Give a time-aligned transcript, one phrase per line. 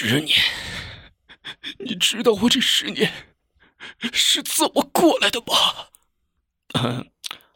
[0.00, 0.38] 十年，
[1.80, 3.10] 你知道我这十年
[4.12, 7.06] 是怎么过来的吗？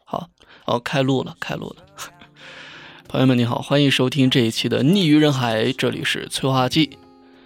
[0.03, 0.29] 好，
[0.65, 1.85] 好，开录了，开录了。
[3.07, 6.97] 朋友们，你好，欢迎收听这一期的《逆于人海》，这里是催化剂。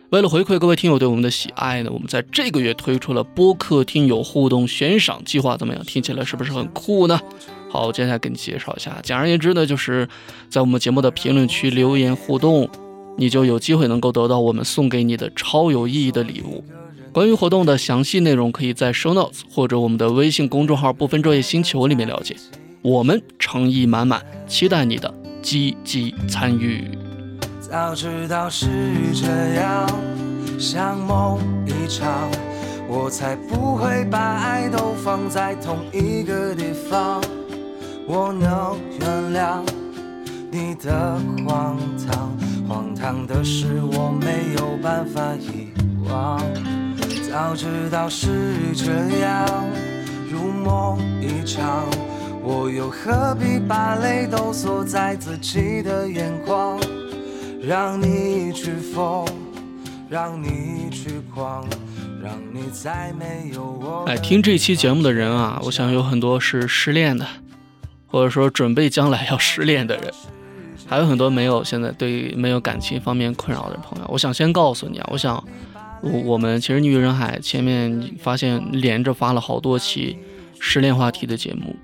[0.09, 5.83] 为了回馈各位听友对我们的喜爱呢，我们在这个月推出了播客听友互动悬赏计划，怎么样？
[5.85, 7.21] 听起来是不是很酷呢？
[7.69, 8.99] 好，接下来给你介绍一下。
[9.03, 10.09] 简而言之呢，就是
[10.49, 12.67] 在我们节目的评论区留言互动。
[13.17, 16.63] 你就有机会能够得到我们送给你的超有意义的礼物。
[17.11, 22.35] 关于活动的详细内容，可以在 Show Notes 或者我们的微信公众号“不分昼夜星球”里面了解。
[22.83, 25.11] 我们诚意满满，期待你的
[25.41, 26.85] 积极参与。
[27.59, 28.67] 早知道是
[29.13, 29.25] 这
[29.59, 29.89] 样，
[30.59, 32.29] 像梦一场，
[32.87, 37.19] 我才不会把爱都放在同一个地方。
[38.07, 39.63] 我能原谅
[40.51, 42.46] 你的荒唐。
[42.67, 45.69] 荒唐的事我没有办法遗
[46.09, 46.37] 忘，
[47.31, 48.27] 早知道是
[48.75, 49.65] 这样，
[50.29, 51.85] 如梦一场，
[52.43, 56.77] 我又何必把泪都锁在自己的眼眶？
[57.61, 59.25] 让你去疯，
[60.09, 61.65] 让你去狂，
[62.21, 64.03] 让你再没有我。
[64.07, 67.25] 哎，听这期节目的人啊，我想有很多是失恋的，
[68.07, 70.13] 或者说准备将来要失恋的人。
[70.87, 75.43] 还有很多没有现在对没有感情方面困扰的朋友，我想先告诉你啊，我想
[76.01, 80.17] 我我们其实女人海前面发现连着发了好多期
[80.59, 81.75] 失恋话题的节目，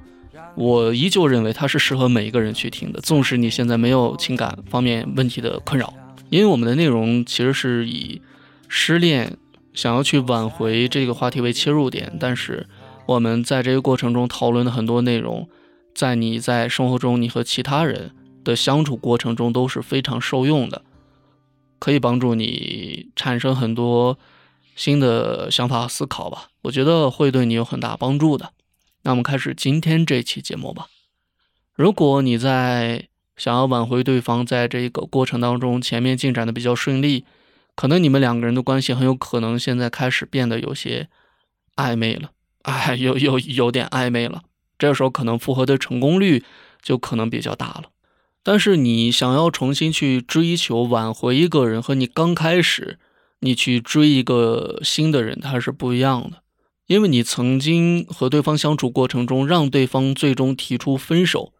[0.55, 5.93] 我依旧认为它是适合每一个人去听的，纵使你现在没有情感方面问题的困扰，
[6.29, 8.21] 因为我们的内容其实是以
[8.69, 9.35] 失恋
[9.73, 12.65] 想要去挽回这个话题为切入点，但是
[13.05, 15.49] 我们在这个过程中讨论的很多内容，
[15.93, 18.11] 在你在生活中你和其他人。
[18.43, 20.83] 的相处过程中都是非常受用的，
[21.79, 24.17] 可以帮助你产生很多
[24.75, 26.49] 新的想法和思考吧。
[26.63, 28.51] 我觉得会对你有很大帮助的。
[29.03, 30.87] 那我们开始今天这期节目吧。
[31.75, 37.25] 如果你在想要挽回对方，在这个过程当中前面进展的比较顺利，
[37.75, 41.09] 可能你们两个人的关系很有可能现在开始变得有些
[41.75, 42.29] 暧昧了，
[42.61, 44.43] 哎，有有有点暧昧了。
[44.77, 46.43] 这个时候可能复合的成功率
[46.81, 47.83] 就可能比较大了。
[48.43, 52.99] 但是你想要重新去追求挽回一个人，和你刚开始
[53.39, 56.43] 你去追一个新的人，他是不一样的。
[56.85, 61.53] 因为你曾经和对方相处过程中，让对方最终提出分手，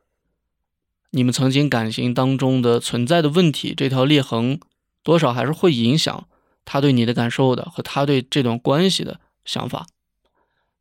[1.12, 4.60] 你们曾经感情当中的存在的问题，这条裂痕
[5.02, 6.28] 多少还是会影响
[6.66, 9.88] 他对你的感受的，和他对这段关系的想法。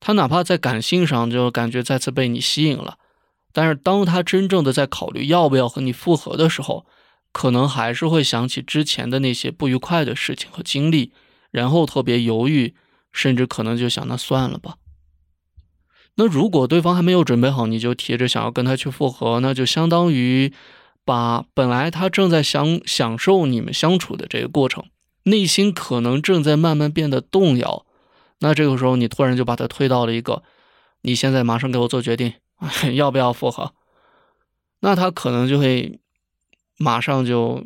[0.01, 2.99] 他哪怕在感性上就感觉再次被你吸引了。
[3.53, 6.87] 但是，当他真正的在考虑要不要和你复合的时候，
[7.33, 11.13] 可能还是会想起之前的那些不愉快的事情和经历，
[11.51, 12.75] 然后特别犹豫，
[13.13, 14.77] 甚至可能就想那算了吧。
[16.17, 20.53] 那如果对方还没有准备好，你就提着想要跟他去复合，那就相当于
[21.05, 24.85] 把本来他正在享享受你们相处的这个过程，
[25.25, 27.87] 内心可能正在慢慢变得动摇。
[28.41, 30.43] 那这个时候，你突然就把他推到了一个，
[31.01, 32.35] 你现在马上给我做决定。
[32.95, 33.75] 要不要复合？
[34.81, 36.01] 那他可能就会
[36.77, 37.65] 马上就，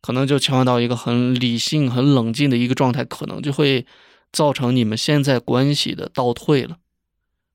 [0.00, 3.86] 可能就切换到一个很理性、很冷静的一个状态，可能就会
[4.30, 6.76] 造成你们现在关系的倒退了。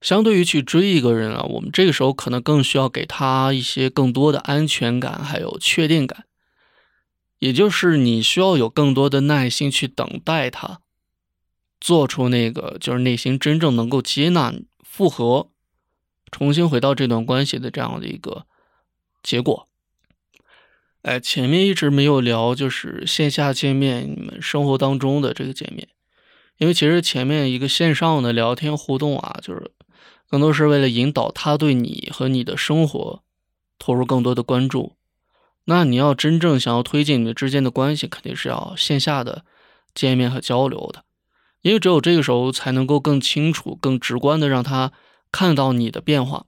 [0.01, 6.25] 相对于去追一个人啊，我们这个时候可能更需要给他一些更多的安全感，还有确定感。
[7.39, 10.79] 也就是你需要有更多的耐心去等待他
[11.79, 14.53] 做出那个，就是内心真正能够接纳
[14.83, 15.49] 复合。
[16.33, 18.47] 重新回到这段关系的这样的一个
[19.21, 19.67] 结果，
[21.03, 25.87] 哎，前面一直没有聊，就是线下见面，你们生活当中的这个见面，
[26.57, 29.71] 因为其实前面一个线上的聊天互动啊，就是
[30.27, 33.21] 更多是为了引导他对你和你的生活
[33.77, 34.93] 投入更多的关注。
[35.65, 39.45] 那你要真正想要推进你们之间的关系，肯定是要线下的
[39.93, 41.05] 见面和交流的，
[41.61, 44.91] 因为只有这个时候才能够更清楚、更直观的让他。
[45.33, 46.45] 看到你的变化，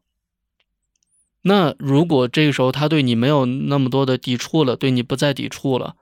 [1.42, 5.96] 那如果这个时候他对你没有那么多的抵触了，对你不再抵触了，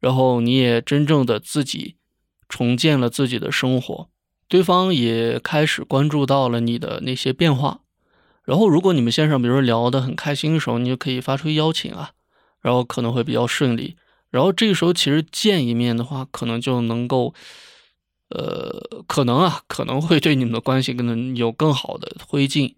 [0.00, 1.96] 然后你也真正的自己
[2.48, 4.08] 重建了自己的生活，
[4.48, 7.80] 对方也开始关注到了你的那些变化，
[8.42, 12.12] 然后如果你们线上比如说聊得很开心的时候，你就可以发出邀请啊，
[12.62, 13.96] 然后可能会比较顺利，
[14.30, 17.34] 然后这个时候其实见一面的话，可能就能够。
[18.30, 22.74] 呃，可能啊，可能会对你们的关系可能有更好的推进。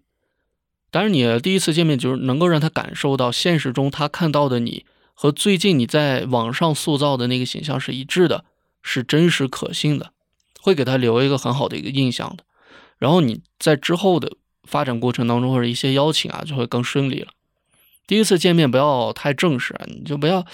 [0.91, 8.45] 但是你第一次见面就是能够让他感受到现实中他看到的你和最近你在网上塑造的那个形象是一致的，
[8.81, 10.11] 是真实可信的，
[10.61, 12.43] 会给他留一个很好的一个印象的。
[12.97, 14.33] 然后你在之后的
[14.63, 17.27] 发展过程当中，或者一些邀请啊，就会更顺利了。
[18.05, 20.45] 第一次见面不要太正式啊，你就不要，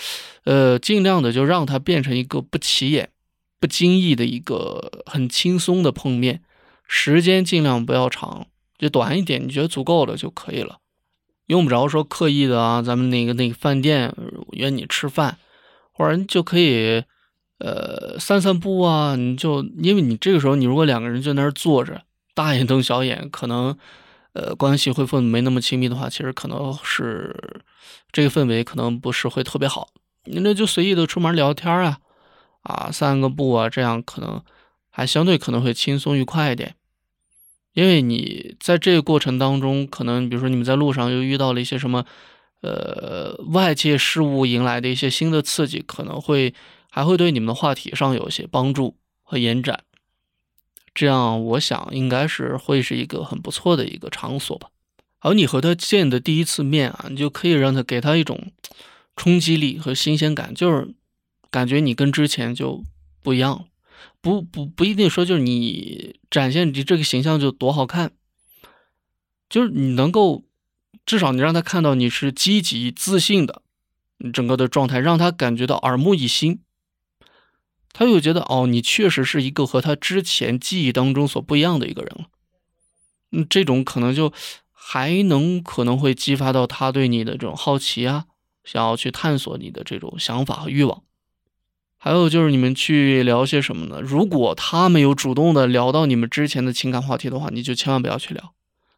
[0.43, 3.09] 呃，尽量的就让它变成一个不起眼、
[3.59, 6.41] 不经意的一个很轻松的碰面，
[6.87, 8.47] 时间尽量不要长，
[8.77, 10.79] 就短一点，你觉得足够了就可以了。
[11.47, 14.15] 用不着说刻意的啊，咱们那个那个饭店
[14.51, 15.37] 约你吃饭，
[15.91, 17.03] 或者就可以，
[17.57, 19.15] 呃，散散步啊。
[19.15, 22.03] 你就因为你这个时候，你如果两个人就那儿坐着，
[22.35, 23.75] 大眼瞪小眼，可能，
[24.33, 27.61] 呃，关系恢复没那么亲密的话，其实可能是
[28.11, 29.89] 这个氛围可能不是会特别好。
[30.25, 31.97] 你那就随意的出门聊天啊，
[32.61, 34.43] 啊，散个步啊，这样可能
[34.89, 36.75] 还相对可能会轻松愉快一点。
[37.73, 42.05] 因为你在这个过程当中，可能比如说你们在路上又遇到了一些什么，
[42.61, 46.53] 呃，外界事物迎来的一些新的刺激，可能会
[46.89, 49.83] 还会对你们的话题上有一些帮助和延展。
[50.93, 54.69] 这样，我想应该是会是一个很不错的一个场所吧。
[55.19, 58.51] 而你和他见的第一次面啊，你就可以让他给他一种
[59.15, 60.93] 冲击力和新鲜感，就是
[61.51, 62.83] 感觉你跟之前就
[63.21, 63.65] 不一样。
[64.21, 68.11] 不不不一定说就是你展现你这个形象就多好看，
[69.49, 70.43] 就是你能够
[71.05, 73.61] 至少你让他看到你是积极自信的，
[74.17, 76.59] 你整个的状态让他感觉到耳目一新，
[77.93, 82.25] 他就觉得哦，你确实是一个和他之前记忆当中所不一样的一个人了。
[83.31, 84.33] 嗯，这种可能就
[84.71, 88.25] 还能可能会激发到他对你的这种好奇啊，
[88.63, 91.03] 想要去探索你的这种想法和欲望。
[92.01, 93.99] 还有就是你们去聊些什么呢？
[94.01, 98.53] 如果他没有主动的聊到你们之前的情感话题的话，你就千万不要去聊，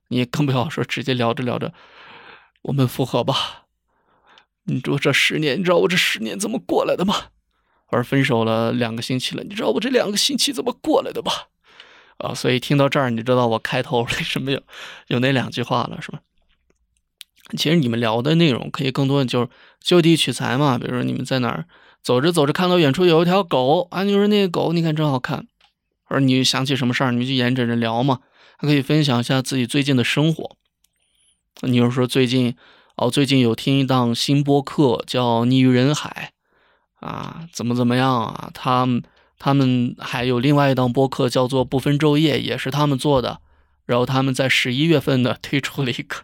[0.09, 1.74] 你也更不要说直接聊着聊着，
[2.62, 3.63] 我们复合吧。
[4.65, 7.15] 你说这十年，你知道我这十年怎么过来的吗？
[7.88, 11.31] 而分手了两个星期了，你知道我这两个星期怎么过来的吗？
[12.18, 14.62] 啊，所以听到这儿，你知道我开头 为什么有
[15.07, 16.19] 有那两句话了，是吧？
[17.57, 19.50] 其实你们聊的内容可以更多的就是
[19.80, 21.65] 就地取材嘛，比如说你们在哪儿。
[22.03, 25.48] 走着走着，看到远处有一条狗，啊，你说那个狗，你看真好看。
[26.03, 28.19] 或者你想起什么事儿，你们就沿着着聊嘛，
[28.57, 30.57] 还可以分享一下自己最近的生活。
[31.62, 32.56] 你就说最近，
[32.98, 36.33] 哦，最近有听一档新播客叫《逆于人海》，
[37.06, 38.51] 啊，怎么怎么样啊？
[38.53, 39.01] 他们
[39.39, 43.39] 他们还有另外一档播客叫做《不分昼夜》，也是他们做的。
[43.86, 46.18] 然后他们在十一月份呢推出了一个。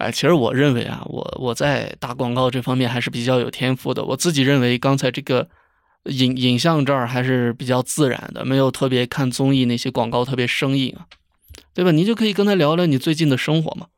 [0.00, 4.02] 哎，其实我认为啊，我我在打广告这方面还是比较有天赋的。
[4.02, 5.46] 我自己认为，刚才这个
[6.04, 11.04] 影影像这儿还是比较自然的，没有特别看综艺那些广告特别生硬啊，
[11.74, 11.90] 对吧？
[11.90, 13.88] 你就可以跟他聊聊你最近的生活嘛，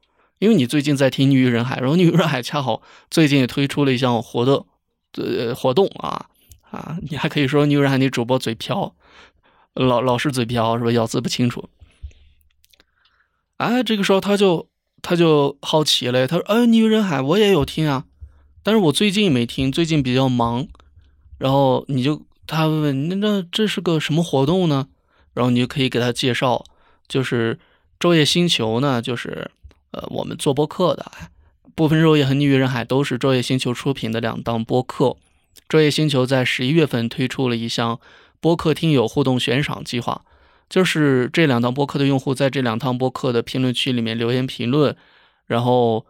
[0.41, 4.67] 因为你最近在听《女人海》，然后《女人海》恰好最近也推出了一项活动，
[5.17, 6.27] 呃，活动啊
[6.73, 8.97] 啊，你还可以说《女人海》你主播嘴瓢，
[9.75, 10.91] 老老是嘴瓢是吧？
[10.91, 11.69] 咬字不清楚。
[13.59, 14.72] 哎，这个时候他就。
[15.03, 18.05] 他就好奇了，他说：“哎，逆人海，我也有听啊，
[18.63, 20.69] 但是我最近没听，最近比较忙。
[21.39, 24.87] 然后你就他问那那这是个什么活动呢？
[25.35, 26.65] 然后你就可以给他介绍，
[27.09, 27.59] 就是
[27.99, 29.51] 昼夜星球呢，就是
[29.91, 31.11] 呃我们做播客的，
[31.75, 35.17] 部分昼夜和逆于人海都是昼夜星球出品的两档播客。
[35.69, 37.99] 昼夜星球在十一月份推出了一项
[38.41, 40.25] 播客听友互动悬赏计划。”
[40.73, 44.97] 就是这两档播客的用户在这两趟播客的评论区里面留言评论，
[45.47, 46.07] 然后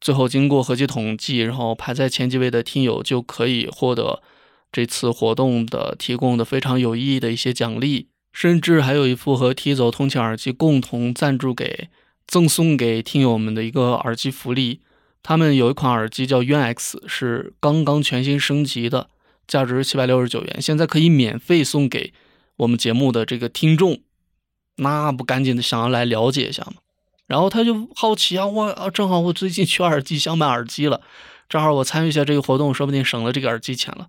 [0.00, 4.20] 最后经过合计统计，然后排在前几位的听友就可以获得
[4.72, 11.88] 这次活动的提供的非常有意义的一些奖励，甚至还有一副和 T 走通勤耳机共同赞助给、
[12.26, 14.80] 赠送给听友们的一个耳机福利。
[15.22, 19.08] 他们有一款耳机叫 u X，是刚刚全新升级的，
[19.46, 22.12] 价值七百六十九元，现在可以免费送给。
[22.56, 24.00] 我们节目的这个听众，
[24.76, 26.74] 那不赶紧的想要来了解一下吗？
[27.26, 31.00] 然后他就好奇啊，我啊，正好我最近缺耳机，想买耳机了，
[31.48, 34.08] 正好我参与一下这个活动，说不定省了这个耳机钱了。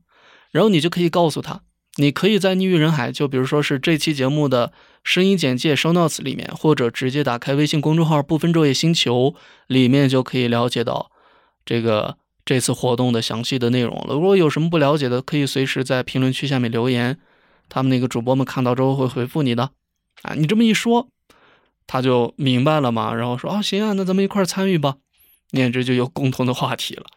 [0.51, 1.61] 然后你就可以告诉他，
[1.97, 4.73] 你可以在逆于人海，就比如说是这期节目的
[5.03, 9.33] 声音简介 show notes 里面，或者直接打开微信公众号“不分昼夜星球”
[9.67, 11.09] 里面就可以了解到
[11.65, 14.15] 这个这次活动的详细的内容了。
[14.15, 17.19] 如果有什么不了解的，可以随时在评论区下面留言。
[17.73, 19.71] 他们那个主播们看到之后会回复你的，
[20.21, 21.07] 啊，你这么一说，
[21.87, 24.97] 他就明白了嘛，然后说啊，行啊，那咱们一块参与吧，
[25.49, 27.07] 你这就有共同的话题了。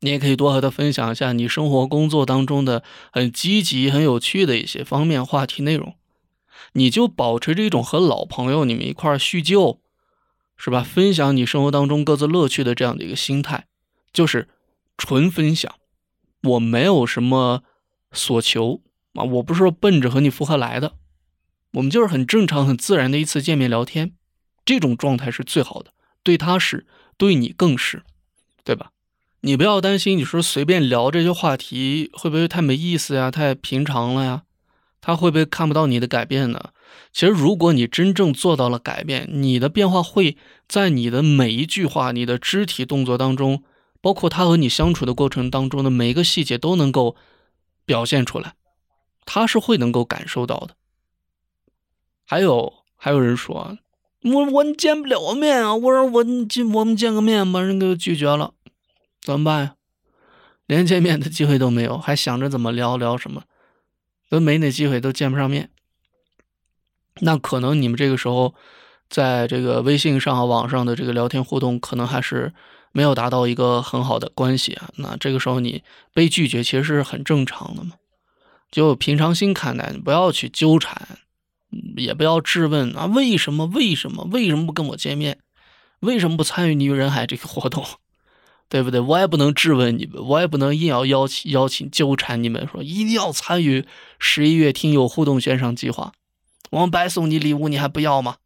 [0.00, 2.82] 你也可以多和他分享一下你生活工作当中的
[3.12, 5.94] 很积极、很有趣的一些方面话题内容，
[6.72, 9.78] 你就保持着一种和老朋友你们一块叙旧，
[10.56, 10.82] 是吧？
[10.82, 13.66] 分享你生活当中各自乐趣的这样的一个心态，
[14.14, 14.48] 就是
[14.96, 15.74] 纯分享，
[16.42, 17.62] 我没有什么
[18.12, 18.80] 所求。
[19.16, 20.94] 啊，我不是说奔着和你复合来的，
[21.72, 24.12] 我们就是很正常、很自然的一次见面聊天，
[24.64, 25.92] 这种状态是最好的，
[26.22, 28.02] 对他是，对你更是，
[28.64, 28.90] 对吧？
[29.40, 33.30] 你不要担心，你说随便聊这些话题会不会太没意思呀？
[33.30, 34.42] 太平常了呀？
[35.00, 36.70] 他会不会看不到你的改变呢？
[37.12, 43.62] 其实，如果你真正做到了改变，你的变化会在你的每一句话、你的肢体动作当中，
[44.00, 47.14] 包括他和你相处的过程当中的每一个细节都能够
[47.84, 48.54] 表现出来，
[49.26, 50.76] 他是会能够感受到的。
[52.24, 53.76] 还有，还有人说，
[54.22, 55.74] 我我见不了面啊！
[55.74, 58.54] 我说我见我们见个面，把人给拒绝了。
[59.20, 59.74] 怎么办呀？
[60.66, 63.44] 连见面的机会都没有，还想着怎么聊聊什么，
[64.28, 65.70] 都没那机会，都见不上面。
[67.20, 68.54] 那可能你们这个时候，
[69.08, 72.52] 在这个微信上、网上的这个聊天互动，可能还是
[72.90, 74.90] 没有达到一个很好的关系啊。
[74.96, 77.92] 那这个时候你被拒绝，其实是很正常的嘛。
[78.70, 81.18] 就平常心看待，不要去纠缠，
[81.96, 83.66] 也不要质问啊，为什么？
[83.66, 84.24] 为什么？
[84.30, 85.38] 为什么不跟我见面？
[86.00, 87.84] 为什么不参与“你与人海”这个活动？
[88.68, 88.98] 对不对？
[89.00, 93.86] 我也不能质问你们，我也不能硬要邀请、邀请、纠缠你们，说一定要参与
[94.18, 96.12] 十一月听友互动悬赏计划。
[96.70, 98.36] 我们白送你礼物，你还不要吗？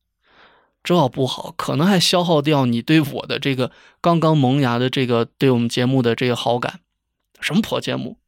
[0.84, 6.80] 这不好，可能还消耗掉你对我的这个刚刚萌芽的这个对我们节目的这个好感。
[7.40, 8.18] 什么破节目？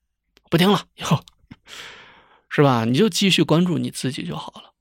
[0.50, 1.20] 不听了，以后
[2.48, 2.84] 是吧？
[2.84, 4.72] 你就继续关注你自己就好了。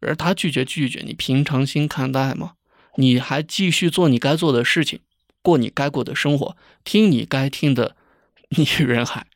[0.00, 2.52] 而他拒绝拒绝，你平常心看待嘛。
[2.96, 5.00] 你还继续做你该做的事情。
[5.42, 7.94] 过你该过的生活，听你该听的，
[8.48, 9.26] 你与人海。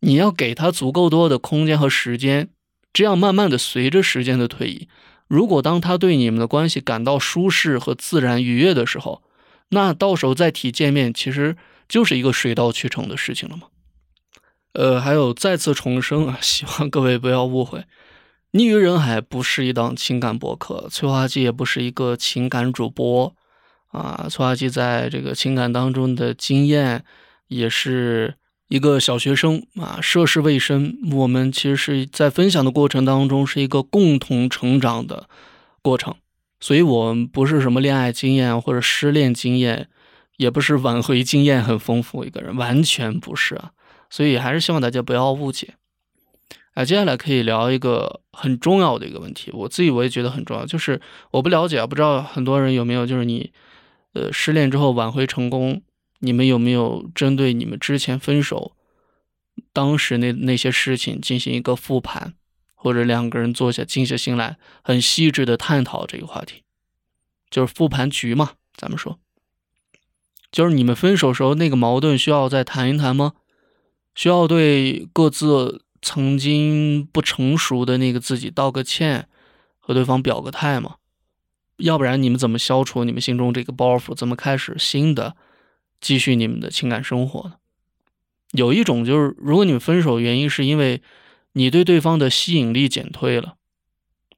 [0.00, 2.48] 你要给他足够多的空间和时间，
[2.92, 4.88] 这样慢慢的随着时间的推移，
[5.28, 9.22] 如果当他对你们的关系感到舒适和自然愉悦的时候，
[9.68, 11.56] 那到时候再提见面，其实
[11.88, 13.68] 就是一个水到渠成的事情了嘛。
[14.78, 17.84] 呃，还有再次重申啊， 希望各位不要误会，
[18.52, 23.34] 逆于人海不是一档情感博客，催化剂也不是一个情感主播。
[23.88, 27.02] 啊，催化剂在这个情感当中的经验，
[27.48, 28.36] 也是
[28.68, 30.96] 一个小学生啊，涉世未深。
[31.10, 35.28] 我们其实是在分享的过程当中，是一个共同成长的
[35.82, 36.14] 过程。
[36.60, 39.88] 所以，我们不是什么恋爱经验或者失恋经验，
[40.36, 43.72] 也不是挽回经验很丰富一个人，完全不是啊。
[44.10, 45.74] 所以，还是希望大家不要误解。
[46.74, 51.00] 啊，接下来可以聊一个很重要的一个问题，我自己我也觉得很重要，就是
[51.32, 53.52] 我不了解啊，不知道很多人有没有，就是你。
[54.14, 55.82] 呃，失恋之后挽回成功，
[56.20, 58.72] 你们有没有针对你们之前分手
[59.72, 62.32] 当时那那些事情进行一个复盘，
[62.74, 66.62] 或者两个人坐下静下心来，很细致的探讨这个话题，
[67.50, 68.52] 就是复盘局嘛？
[68.74, 69.20] 咱们说，
[70.50, 73.34] 就是你们分手时候那个矛盾需要再谈一谈吗？
[74.18, 79.28] 需要对各自曾经不成熟的那个自己道个歉，
[79.78, 80.96] 和对方表个态吗？
[81.76, 84.16] 要不然你们怎么消除你们心中这个包袱？
[84.16, 85.36] 怎么开始新的
[86.00, 87.54] 继续你们的情感生活呢？
[88.50, 91.00] 有一种就是，如果你们分手原因是因为
[91.52, 93.54] 你对对方的吸引力减退了，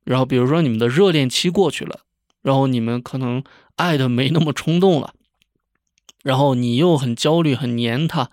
[0.05, 2.01] 然后比如说你们的热恋期过去了，
[2.43, 3.43] 然后你们可能
[3.77, 5.15] 爱的没那么冲动了，
[6.23, 8.31] 然后你又很焦虑、很黏他，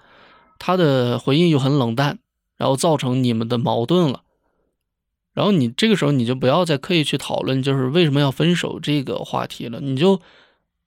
[0.60, 2.20] 他的回应又很冷淡，
[2.58, 4.24] 然后造成你们的矛盾了。
[5.34, 9.80] 然后你这个时候你就不要再刻意去讨论，就是为什么要分手这个话题了。
[9.80, 10.20] 你就，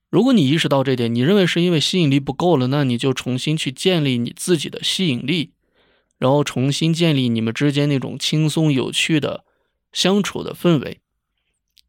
[0.09, 5.51] 如果你意识到这点，你认为是因为吸引力不够了，那你就重新去建立你自己的吸引力，
[6.17, 9.45] 然后重新建立你们之间那种轻松有趣的
[9.93, 10.99] 相处的氛围。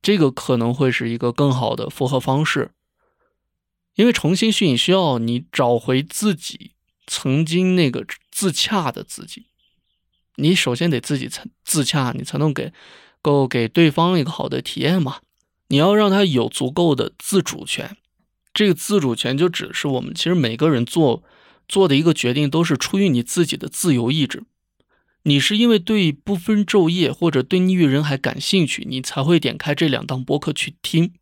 [0.00, 2.70] 这个可能会是一个更好的复合方式，
[3.96, 6.72] 因为重新吸引需要你找回自己
[7.06, 9.47] 曾经那个自洽的自己。
[10.37, 12.73] 你首先得自己自自洽，你才能给
[13.21, 15.18] 够给对方一个好的体验嘛。
[15.68, 17.97] 你要让他有足够的自主权，
[18.52, 21.23] 这个自主权就指的是我们其实每个人做
[21.68, 24.44] 做的一个决定都是出于你自己的自由意志。
[25.25, 31.12] 你是因为对不分昼夜或者对逆域人海感兴趣，你才会点开这两档播客去听，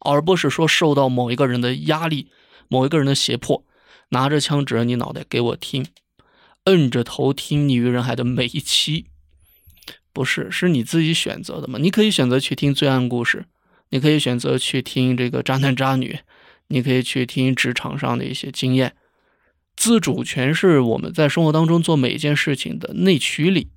[0.00, 2.28] 而不是说受到某一个人的压力、
[2.68, 3.64] 某一个人的胁迫，
[4.10, 5.86] 拿着枪指着你脑袋给我听。
[6.64, 9.06] 摁着头听《你于人海》的每一期，
[10.12, 11.78] 不是是你自己选择的吗？
[11.80, 13.46] 你可以选择去听罪案故事，
[13.88, 16.18] 你可以选择去听这个渣男渣女，
[16.66, 18.96] 你可以去听职场上的一些经验。
[19.76, 23.70] 自主权是我们在生活当中做每一件事情的内驱力，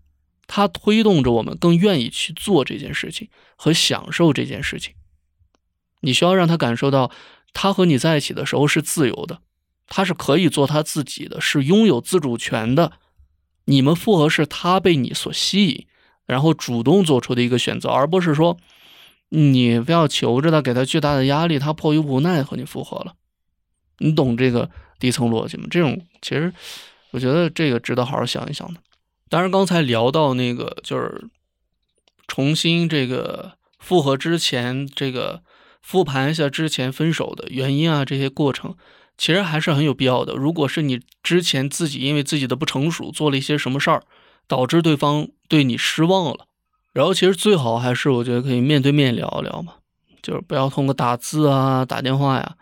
[0.47, 4.95] 它推动着我们更愿意去做这件事情和享受这件事情。
[6.01, 7.11] 你需要让他感受到，
[7.53, 9.41] 他和你在一起的时候是自由的。
[9.93, 12.93] 他是可以做他自己的，是拥有自主权的。
[13.65, 15.85] 你们复合是他被你所吸引，
[16.25, 18.55] 然后主动做出的一个选择，而不是说
[19.27, 23.15] 你非要求着他，给他巨大的压力，他迫于无奈和你复合了。
[23.97, 25.67] 你懂这个底层逻辑吗？
[25.69, 26.53] 这种其实
[27.11, 28.79] 我觉得这个值得好好想一想的。
[29.27, 31.27] 当然，刚才聊到那个就是
[32.27, 35.43] 重新这个复合之前，这个
[35.81, 38.77] 复盘一下之前分手的原因啊，这些过程。
[39.21, 40.33] 其实还是很有必要的。
[40.33, 44.01] 如果是你之前自己因为自己的不成熟做了一些什么事儿，
[44.47, 46.47] 导致对方对你失望了，
[46.91, 49.75] 然后其实最好还是我觉得可以面对面聊一聊嘛，
[50.23, 52.55] 就是不要通过打字啊、打电话呀，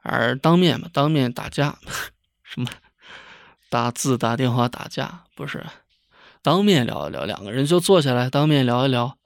[0.00, 1.76] 而当面嘛，当面打架
[2.42, 2.68] 什么
[3.68, 5.66] 打字、打电话打架不是，
[6.40, 9.18] 当面聊一聊，两个人就坐下来当面聊一聊，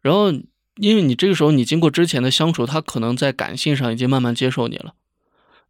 [0.00, 0.30] 然后
[0.76, 4.94] 因为你这个时候你经过之前的相处，他可能在感性上已经慢慢接受你了。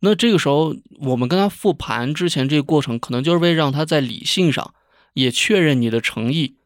[0.01, 4.75] 那这个时候，我们跟他复盘之前这个过程，可能就是为让他在理性上
[5.15, 6.57] 也确认你的诚意，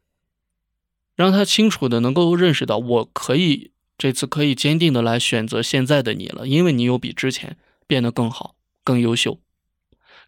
[1.14, 7.56] 让他清楚的能够认识到，我可以这次可以坚定的来选择现在的你了，因为你有比之前
[7.86, 9.38] 变得更好、更优秀。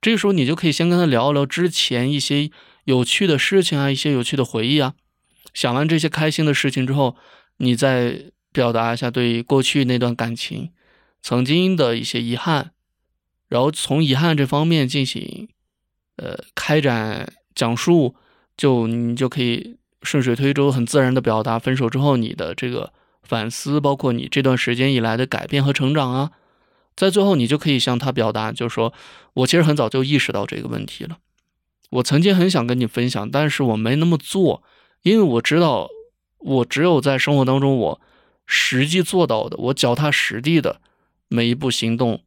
[0.01, 2.51] 这个时候，你就可以先跟他聊一聊之前一些
[2.85, 4.95] 有趣的事情啊，一些有趣的回忆啊。
[5.53, 7.17] 想完这些开心的事情之后，
[7.57, 10.71] 你再表达一下对过去那段感情
[11.21, 12.71] 曾经的一些遗憾。
[13.53, 15.47] 然后从遗憾这方面进行，
[16.17, 18.15] 呃，开展讲述，
[18.57, 26.31] 就你就可以顺水推舟，很自然的表达分手之后你的这个反思，包括你这段时间以来的改变和成长啊。
[26.97, 28.95] 在最后，你就可以向他表达，就是说
[29.35, 31.19] 我其实很早就意识到这个问题了，
[31.91, 34.63] 我曾经很想跟你分享，但是我没那么做，
[35.03, 35.91] 因为我知道，
[36.39, 38.01] 我只有在生活当中我
[38.47, 40.81] 实际做到的，我脚踏实地的
[41.29, 42.23] 每一步行动。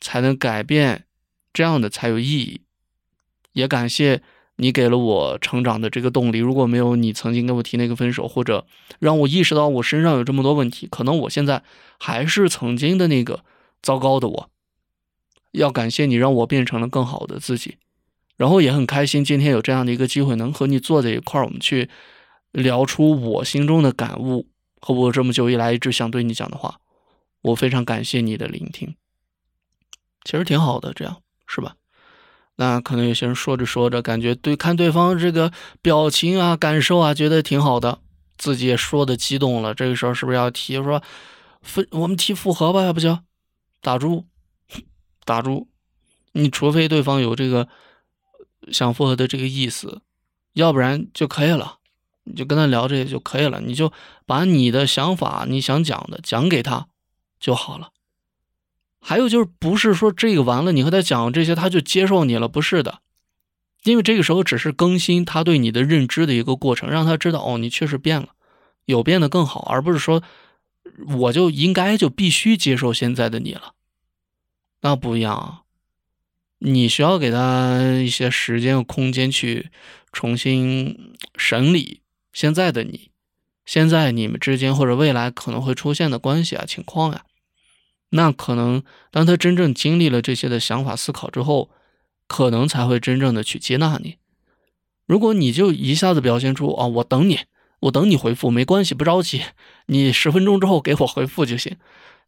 [0.00, 1.04] 才能改变，
[1.52, 2.62] 这样的才有意义。
[3.52, 4.22] 也感谢
[4.56, 6.38] 你给了我成长的这个动力。
[6.38, 8.66] 如果没有你曾经跟我提那个分手，或者
[8.98, 11.62] 让我意识到我身上有这么多问题，可能我现在
[11.98, 13.44] 还是曾经的那个
[13.82, 14.50] 糟糕的我。
[15.52, 17.78] 要感谢你，让我变成了更好的自己。
[18.36, 21.90] 然后也很开心，今天有这样的一个机会，能和你坐在一块儿，我们去
[22.52, 24.46] 聊出我心中的感悟
[24.80, 26.78] 和我这么久以来一直想对你讲的话。
[27.42, 28.94] 我非常感谢你的聆听。
[30.30, 31.74] 其实挺好的，这样是吧？
[32.54, 35.50] 那可能有些人说着说着，感觉对看对方这个
[35.82, 37.98] 表情啊、感受啊，觉得挺好的，
[38.38, 39.74] 自己也说的激动了。
[39.74, 41.02] 这个时候是不是要提说
[41.62, 41.84] 分？
[41.90, 43.18] 我们提复合吧，要不就
[43.80, 44.24] 打住，
[45.24, 45.66] 打住。
[46.30, 47.66] 你除非对方有这个
[48.70, 50.00] 想复合的这个意思，
[50.52, 51.78] 要不然就可以了。
[52.22, 53.92] 你就跟他聊这些就可以了，你就
[54.26, 56.86] 把你的想法、你想讲的讲给他
[57.40, 57.90] 就好了。
[59.00, 63.00] 还有就是，不是说这个完了，你和他讲这些，他就接受你了，不是的，
[63.84, 68.28] 因为这个时候只是更新他对你的认知的一个过程，让他知道哦，你确实变了，
[68.84, 70.22] 有变得更好，而不是说
[71.16, 73.72] 我就应该就必须接受现在的你了，
[74.82, 75.62] 那不一样啊，
[76.58, 79.70] 你需要给他一些时间和空间去
[80.12, 82.02] 重新审理
[82.34, 83.10] 现在的你，
[83.64, 87.24] 现在你们之间或者未来可能会出现的关系啊情况呀。
[88.12, 91.70] 那可能，当他真正经历了这些的想法思考之后，
[92.26, 94.16] 可能才会真正的去接纳你。
[95.06, 97.38] 如果你就一下子表现出啊，我等你，
[97.80, 99.42] 我等你回复，没关系，不着急，
[99.86, 101.76] 你十分钟之后给我回复就行。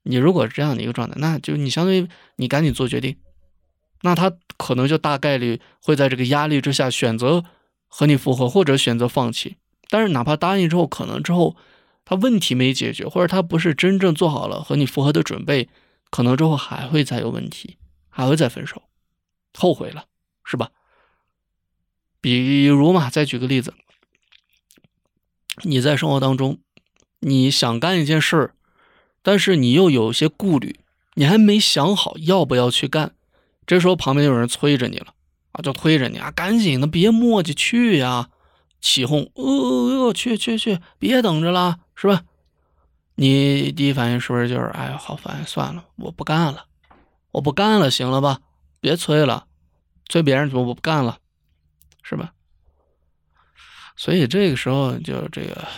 [0.05, 3.16] 你如果是这样的一个状态，那就你相当于你赶紧做决定，
[4.03, 7.45] 那他可能就大概率会在这个压力之下选择
[7.88, 9.57] 和你复合，或者选择放弃。
[9.88, 11.57] 但是哪怕答应之后，可能之后。
[12.05, 15.69] 他问题没解决，或者他不是真正做好了和你复合的准备，
[16.11, 17.77] 可能之后还会再有问题，
[18.09, 18.83] 还会再分手，
[19.55, 20.07] 后悔了，
[20.45, 20.71] 是吧？
[22.21, 23.75] 比如嘛，再举个例子，
[25.62, 26.59] 你在生活当中，
[27.21, 28.55] 你想干一件事儿，
[29.23, 30.81] 但是你又有些顾虑，
[31.15, 33.15] 你还没想好要不要去干，
[33.67, 35.15] 这时候旁边有人催着你了
[35.53, 38.29] 啊，就推着你啊，赶紧的，别磨叽，去呀！
[38.81, 41.79] 起哄，呃，去去去，别等着了。
[42.03, 42.25] 是吧？
[43.15, 46.67] 你第一反应是不是就是哎呀，好烦，算了，我不干了，
[47.31, 48.41] 我不干了，行了吧？
[48.81, 49.47] 别催了，
[50.09, 51.21] 催别人怎么我不干了，
[52.03, 52.33] 是吧？
[53.95, 55.69] 所以这个时候就这个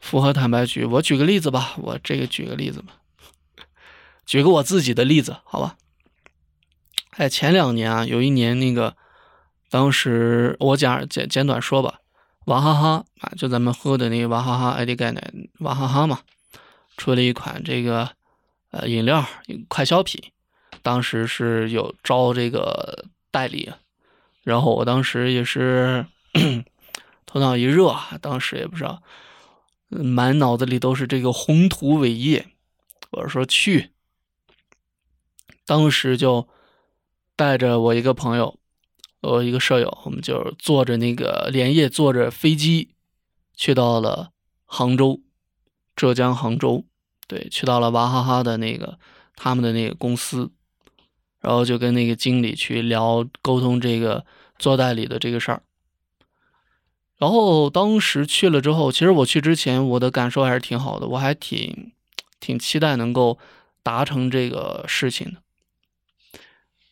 [0.00, 2.94] 复合坦白局，我举个例子吧，我这个举个例子吧，
[4.26, 5.76] 举个我自己的例子，好吧？
[7.10, 8.96] 哎，前两年啊，有一年那个，
[9.70, 12.00] 当时我讲简简短说吧。
[12.48, 16.20] 娃哈哈啊，就咱们喝的那个娃哈哈 ID 钙奶，娃哈哈嘛，
[16.96, 18.10] 出了一款这个
[18.70, 19.22] 呃饮料
[19.68, 20.32] 快消品，
[20.82, 23.70] 当时是有招这个代理，
[24.44, 26.06] 然后我当时也是
[27.26, 29.02] 头脑一热，当时也不知道，
[29.90, 32.46] 满脑子里都是这个宏图伟业。
[33.10, 33.90] 我说去，
[35.66, 36.48] 当时就
[37.36, 38.58] 带着我一个朋友，
[39.20, 42.90] 我一个舍友，我们就坐着那个连夜坐着飞机
[43.54, 44.30] 去到了
[44.64, 45.20] 杭州，
[45.96, 46.84] 浙江杭州，
[47.26, 48.98] 对，去到了娃哈哈的那个
[49.34, 50.50] 他们的那个公司。
[51.40, 54.26] 然后就跟那个经理去聊沟通这个
[54.58, 55.62] 做代理的这个事儿。
[57.16, 61.92] 然后当时去了之后，其实我去之前我的感受还是挺好的，我还挺
[62.40, 63.38] 挺期待能够
[63.84, 65.40] 达成这个事情的。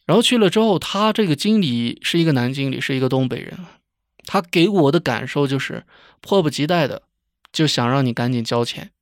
[0.06, 3.58] 然后去了之后，他这个经理是一个男经理，是一个东北人，
[4.24, 5.84] 他给我的感受就是
[6.20, 7.02] 迫不及待的
[7.52, 8.92] 就想让你赶紧交钱，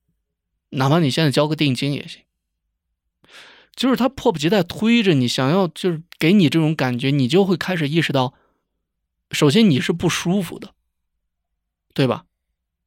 [0.70, 2.22] 哪怕你现在交个定金也行。
[3.76, 8.34] 就是他迫不及待推着你，想要就是给你这种感觉，你就会开始意识到，
[9.30, 10.74] 首先你是不舒服的，
[11.92, 12.24] 对吧？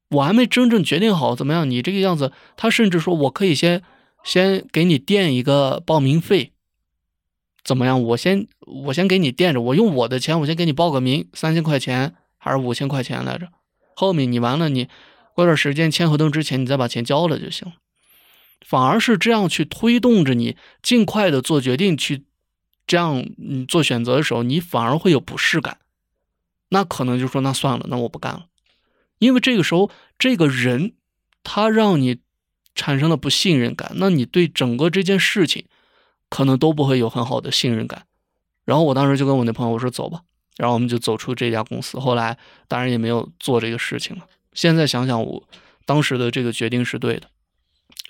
[0.08, 3.82] 我还没真正决定好怎么样，你这个样子，他甚至说我可以先
[4.24, 6.52] 先给你垫一个报名费，
[7.68, 8.02] 怎么样？
[8.02, 8.46] 我先
[8.86, 13.50] 我先给你垫着，我用我的钱，我先给你报个名，三千块钱还是五千块钱来着？
[13.94, 14.88] 后面你完了，你
[15.34, 17.70] 过段时间签合同之前，你再把钱交了就行。
[18.64, 22.24] 反而是这样去推动着你尽快的做决定，去
[22.86, 25.76] 这样嗯做选择的时候，你反而会有不适感。
[26.70, 28.46] 那可能就说那算了，那我不干了，
[29.18, 30.94] 因为这个时候这个人
[31.44, 32.20] 他让你
[32.74, 35.66] 产生了不信任感，那你对整个这件事情
[36.28, 38.06] 可能都不会有很好的信任感。
[38.64, 40.22] 然后我当时就跟我那朋友我说走吧，
[40.56, 41.98] 然后我们就走出这家公司。
[41.98, 42.36] 后来
[42.66, 44.26] 当然也没有做这个事情了。
[44.52, 45.48] 现在想想，我
[45.86, 47.28] 当时的这个决定是对的。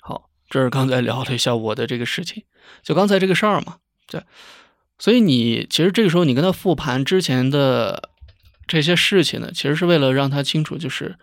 [0.01, 0.25] 好。
[0.51, 2.43] 这是刚才聊了一下我的这个事情，
[2.81, 3.77] 就刚才这个事儿嘛，
[4.07, 4.23] 对，
[4.97, 8.09] 所以你其实这个时候你跟他复盘之前的
[8.65, 11.19] 这些事情呢，其实是为了让他清楚，就是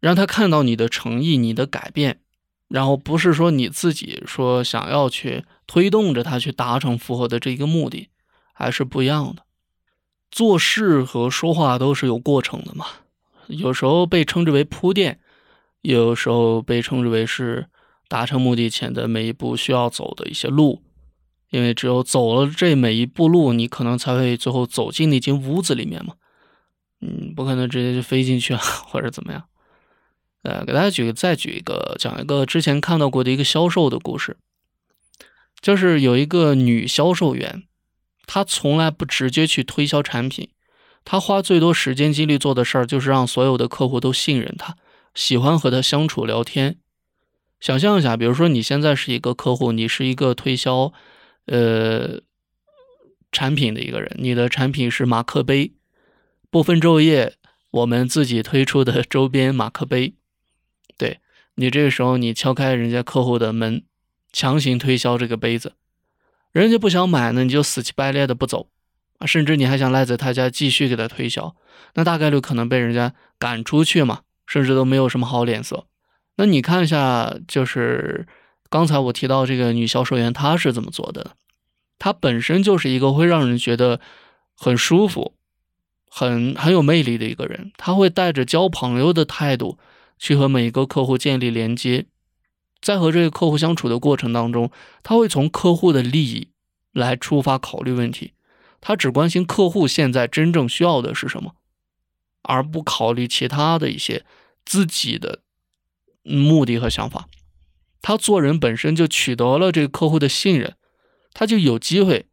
[0.00, 2.20] 让他看到你的诚意、你的改变，
[2.68, 8.08] 然后不是说你自己说想要去推动着他去达成复合的这一个目的，
[8.52, 9.42] 还是不一样的。
[10.30, 12.86] 做事和说话都是有过程的嘛，
[13.46, 15.18] 有时候被称之为铺垫，
[15.80, 17.66] 有时候被称之为是。
[18.10, 20.80] 达成目的前的每一步需要走的一些路，
[21.50, 26.14] 因为只有走了这每一步路，你可能才会最后走进那间屋子里面嘛。
[27.02, 29.44] 嗯，不可能直接就飞进去啊，或者怎么样。
[30.42, 34.36] 呃，给大家举个，再举一个，讲一个之前看到过的一个销售的故事，
[35.60, 37.64] 就是有一个女销售员，
[38.26, 40.50] 她从来不直接去推销产品，
[41.04, 44.76] 她花最多时间精力做的事儿就是让所有的客户都信任她，
[45.14, 46.78] 喜欢和她相处聊天。
[47.60, 50.92] 想象一下，比如说你现在是一个客户，你是一个推销，
[51.46, 52.20] 呃，
[53.32, 55.72] 产品的一个人，你的产品是马克杯，
[56.50, 57.34] 不分昼夜，
[57.72, 60.14] 我们自己推出的周边马克杯，
[61.60, 63.82] 你这个时候你敲开人家客户的门，
[64.32, 65.72] 强行推销这个杯子，
[66.52, 68.68] 人家不想买呢，你就死乞白赖的不走
[69.18, 71.56] 啊，甚至你还想赖在他家继续给他推销，
[71.94, 75.86] 那大概率可能被人家赶出去嘛，甚至都没有什么好脸色。
[76.36, 78.28] 那你看一下，就是
[78.70, 81.32] 刚才我提到这个女销售员，她是怎么做的？
[81.98, 83.98] 她本身就是一个会让人觉得
[84.54, 85.34] 很舒服、
[86.08, 87.72] 很很有魅力的一个人。
[87.76, 89.76] 她会带着交朋友的态度
[90.18, 92.06] 去和每一个客户建立连接，
[92.80, 94.70] 在和这个客户相处的过程当中，
[95.02, 96.48] 他会从客户的利益
[96.92, 98.32] 来出发考虑问题，
[98.80, 101.54] 他只关心客户现在真正需要的是什么，
[102.42, 104.24] 而不考虑其他的一些
[104.64, 105.40] 自己的。
[106.24, 107.26] 目的和想法，
[108.02, 110.76] 他做人本身就取得了这个客户的信任，
[111.32, 112.26] 他就有机会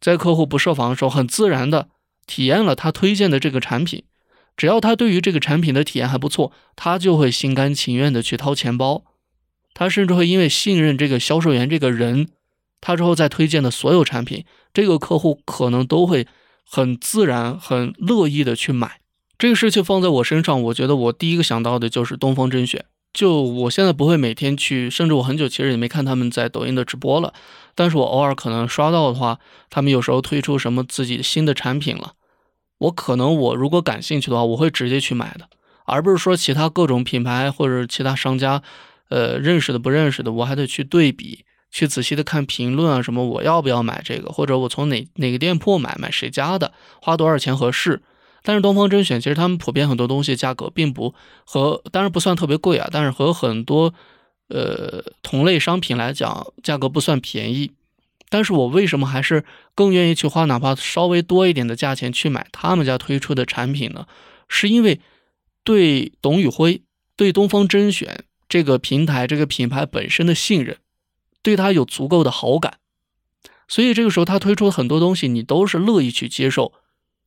[0.00, 1.90] 在客户不设防的时候，很自然的
[2.26, 4.04] 体验了他推荐的这个产品。
[4.56, 9.04] 只要他对于这个产品的体验还不错，他就会心甘情愿的去掏钱包。
[9.74, 12.28] 他甚至会因为信任这个销售员这个人，
[12.80, 16.26] 他之后再推荐的所有产品，这个客户可能都会
[16.64, 19.00] 很自然、很乐意的去买。
[19.38, 22.84] 这个事情放在我身上，我觉得我第一个想到的就是东方甄选。
[23.12, 27.34] 就我现在不会每天去，甚至我很久其实也没看他们在抖音的直播了。
[27.74, 29.38] 但是我偶尔可能刷到的话，
[29.68, 32.12] 他们有时候推出什么自己新的产品了，
[32.82, 35.48] 我可能我如果感兴趣的话，我会直接去买的，
[35.84, 38.62] 而不是说其他各种品牌或者其他商家，
[39.08, 48.02] 呃，认识的不认识的，我还得去对比，去仔细的看评论啊什么，我要不要买这个，或者我从哪哪个店铺买，买谁家的，花多少钱合适。
[48.42, 51.14] 但是东方甄选其实他们普遍很多东西价格并不
[51.44, 53.94] 和，当然不算特别贵啊，但是和很多
[54.48, 57.70] 呃同类商品来讲，价格不算便宜。
[58.32, 64.06] 但是我为什么还是更愿意去花哪怕稍微多一点的价钱去买他们家推出的产品呢？
[64.48, 65.00] 是因为
[65.62, 66.80] 对董宇辉、
[67.14, 70.78] 对东方甄选这个平台、这个品牌本身的信任，
[71.42, 72.78] 对他有足够的好感，
[73.68, 76.72] 所以这个时候他推出很多东西，你都是乐意去接受、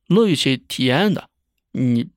[0.08, 1.28] 乐意去体验的。
[1.70, 2.08] 你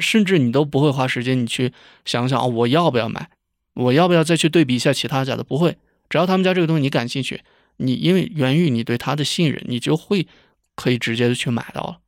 [0.00, 1.72] 甚至你都不会花时间，你去
[2.04, 3.30] 想想啊，我要不要买？
[3.74, 5.44] 我要不要再去对比一下其他家的？
[5.44, 7.42] 不会，只要他们家这个东西你感兴趣，
[7.76, 10.26] 你因为源于你对他的信任，你就会
[10.74, 11.98] 可以直接的去买到了。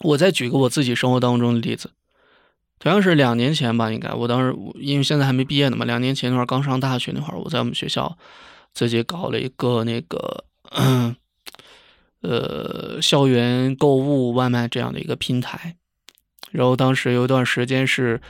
[0.00, 1.92] 我再举个我自己生活当中的例子，
[2.78, 8.16] 同样是两年前吧，应该我当时因为现在还没毕业呢嘛，两年前那会儿刚上大学那会儿，我在我们学校
[8.72, 10.44] 自己搞了一个那个
[12.22, 15.76] 呃校园购物外卖这样的一个平台，
[16.50, 18.20] 然后当时有一段时间是。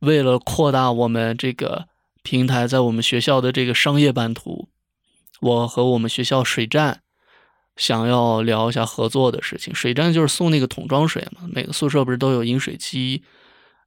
[0.00, 1.88] 为了扩大我们这个
[2.22, 4.68] 平台在我们学校的这个商业版图，
[5.44, 7.02] 我和我们学校水站
[7.76, 9.74] 想要聊一下合作的事情。
[9.74, 13.22] 水站就是送那个桶装水嘛，每个宿舍不是都有饮水机，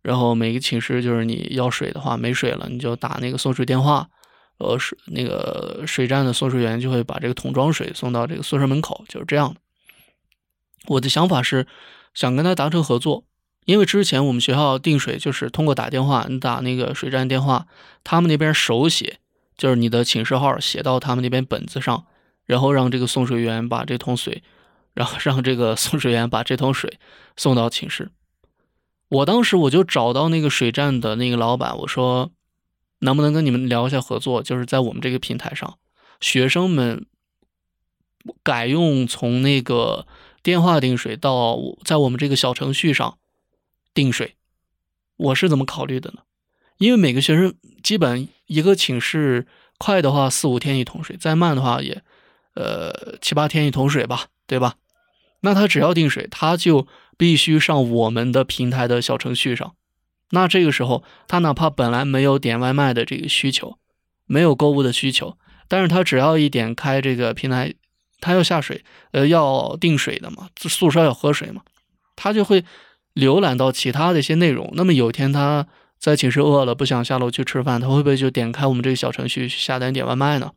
[0.04, 4.08] 然后每个寝室就是你要水的话没水了，你就打那个送水电话，
[4.60, 9.60] 呃，水那个水站的送水员就会把这个桶装水送到这个宿舍门口，就是这样的。
[10.90, 11.66] 我的想法是
[12.14, 13.24] 想跟他达成合作。
[13.66, 17.66] 因为之前我们学校订水就是通过打电话，你打那个水站电话，
[18.04, 19.20] 他们那边手写，
[19.58, 22.06] 就是你的寝室号写到他们那边本子上，
[22.46, 24.44] 然后让这个送水员把这桶水，
[24.94, 27.00] 然后让这个送水员把这桶水
[27.36, 28.12] 送到寝室。
[29.10, 32.32] 我当时我就找到那个水站的那个老板，我说
[33.00, 35.78] 能不能跟你们聊一下合作，就是在我们这个平台上，
[36.20, 37.06] 学生们
[38.44, 40.06] 改用从那个
[40.44, 43.18] 电话订水到在我们这个小程序上。
[43.94, 44.36] 订水，
[45.16, 46.22] 我是怎么考虑的呢？
[46.78, 49.46] 因为每个学生基本一个寝室
[49.78, 52.02] 快的话四五天一桶水，再慢的话也
[52.56, 54.76] 呃七八天一桶水吧，对吧？
[55.42, 59.76] 那他只要订水，他就必须上我们的平台的小程序上。
[60.32, 63.78] 那这个时候，他哪怕本来没有点外卖的这个需求，
[64.26, 67.74] 没有购物的需求，但是他只要一点开这个平台，
[68.20, 71.62] 他要下水，呃，要订水的嘛，宿舍要喝水嘛，
[72.16, 72.64] 他就会。
[73.18, 75.66] 浏览到其他的一些内容，那么有一天他
[76.00, 80.52] 在寝室饿了，不想下楼去吃饭，他会不会就点开我们这个小程序去下单点外卖呢？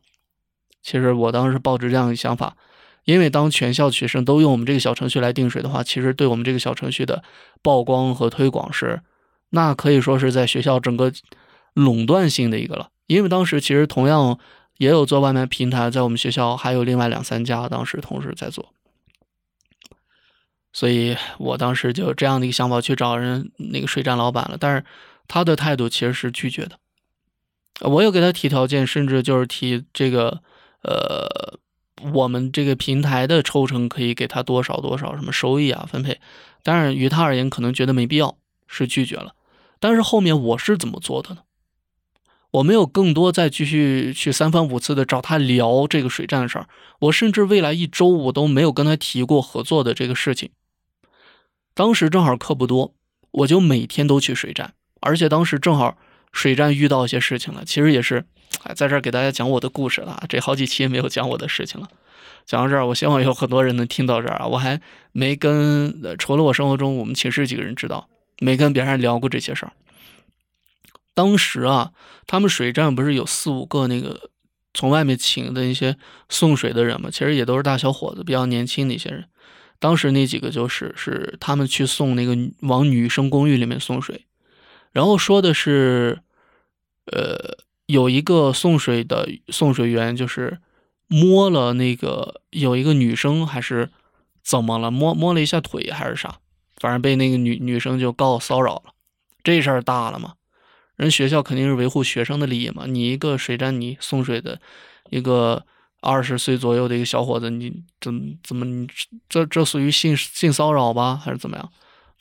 [0.83, 2.55] 其实我当时抱着这样的想法，
[3.05, 7.23] 因为当全校学生都用我们这个小程序来订水的话，其实对我们这个小程序的
[7.61, 9.01] 曝光和推广是，
[9.49, 11.11] 那可以说是在学校整个
[11.73, 12.89] 垄断性的一个了。
[13.07, 14.39] 因为当时其实同样
[14.77, 18.73] 也有做外卖平台，在我们学校还有另外两三家，当时同时在做。
[20.73, 24.85] 所以我当时就这样的一个想法去找人那个水站老板了，但是
[25.31, 26.77] 他的态度其实是拒绝的。
[27.89, 30.43] 我有给他提条件，甚至就是提这个
[30.83, 31.57] 呃，
[32.11, 36.19] 我们这个平台的抽成可以给他多少多少什么收益啊分配。
[36.63, 39.33] 当然于他而言，可能觉得没必要，是拒绝了。
[39.79, 41.43] 但是后面我是怎么做的呢？
[42.51, 46.67] 我没有更多再继续去三番五次的找他聊这个水站的事儿，
[46.99, 50.49] 我甚至未来一周我都没有跟他提过合作的这个事情。
[51.73, 52.93] 当时正好课不多，
[53.31, 55.97] 我就每天都去水站，而且当时正好
[56.31, 57.65] 水站遇到一些事情了。
[57.65, 58.23] 其实也是，
[58.63, 60.23] 哎，在这儿给大家讲我的故事了。
[60.29, 61.89] 这好几期没有讲我的事情了，
[62.45, 64.47] 讲到这儿，我希望有很多人能听到这儿啊。
[64.47, 64.79] 我还
[65.11, 68.07] 没跟除了我生活中我们寝室几个人知道，
[68.39, 69.73] 没跟别人聊过这些事儿。
[71.13, 71.91] 当时啊，
[72.25, 74.29] 他们水站不是有四五个那个
[74.73, 75.97] 从外面请的一些
[76.29, 77.09] 送水的人嘛？
[77.11, 79.25] 其实也都是大小伙子，比较年轻的一些人。
[79.77, 84.25] 当时那几个就是是他们去送那个往女生公寓里面送水，
[84.91, 86.21] 然后说的是，
[87.05, 90.59] 呃，有一个送水的送水员就是
[91.07, 93.89] 摸了那个有一个女生还是
[94.43, 96.39] 怎么了，摸摸了一下腿还是啥，
[96.77, 98.93] 反正被那个女女生就告骚扰了，
[99.43, 100.33] 这事儿大了嘛，
[100.95, 104.59] 人学校肯定是维护学生的利益嘛，你一个水站你送水的
[105.09, 105.65] 一个。
[106.03, 108.87] 二十岁左右的一个小伙子，你怎怎么你
[109.29, 111.71] 这这属于性性骚扰吧，还是怎么样？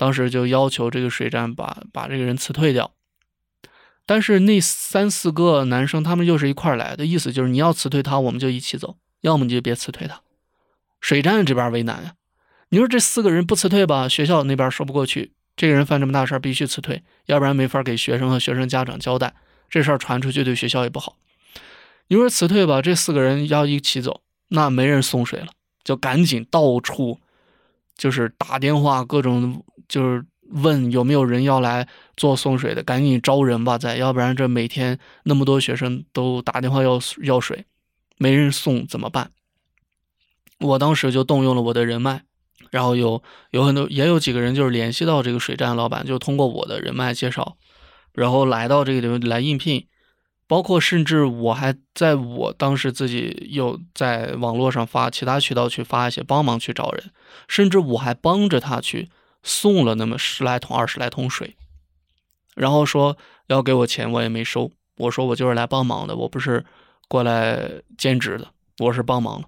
[0.01, 2.91] 当时就要求这个水站把把这个人辞退掉。
[4.07, 10.23] 但是那三四个男生他们又是一块来的，意思就是你要辞退他，我们就一起走；要么你就别辞退他。
[11.03, 12.15] 水站这边为难呀，
[12.71, 19.35] 你说这四个人不辞退吧，学校那边说不过去，这个人犯这么大事必须辞退，要不然没法给学生和学生家长交代，
[19.69, 21.19] 这事儿传出去对学校也不好。
[22.09, 25.49] 你说辞退吧，这四个人要一起走，那没人送水了，
[25.85, 27.21] 就赶紧到处
[27.97, 37.66] 就是打电话，各种就是问有没有人要来做送水的，赶紧招人吧，再要不然这每天那么多学生都打电话要要水，
[38.16, 39.33] 没人送怎么办？
[40.61, 42.22] 我当时就动用了我的人脉，
[42.70, 47.57] 然后有有很多也有几个人就是联系到这个水站老板，就通过我的人脉介绍，
[48.14, 49.87] 然后来到这个地方来应聘。
[50.46, 57.12] 包括甚至我还在我当时自己又在网络上发其他渠道去发一些帮忙去找人，
[57.46, 59.09] 甚至我还帮着他去
[59.42, 61.57] 送了那么十来桶二十来桶水，
[62.55, 66.64] 然后说要给我钱我也没收，我说我就是来帮忙的，我不是
[67.09, 68.48] 过来兼职的，
[68.79, 69.42] 我是帮忙，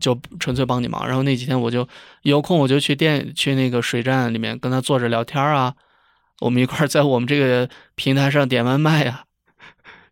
[0.00, 1.06] 就纯粹帮你忙。
[1.06, 1.88] 然后那几天我就
[2.22, 5.74] 有空我就去店去那个水站里面跟他坐着聊天啊，
[6.40, 9.24] 我们一块在我们这个平台上点外卖呀。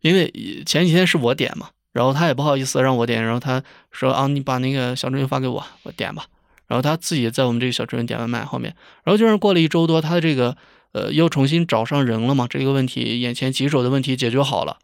[0.00, 0.28] 因为
[0.66, 6.26] 前几天是我点嘛，然后他也不好意思让我点，然后他说啊，你把那个小程序发给我，我点吧。
[6.66, 10.56] 然后他自己在我们这个小镇点外卖后面，然后就是过了一周多，他的这个
[10.92, 14.78] 呃又重新找上人了嘛，这个问题眼前棘手的问题解决好了。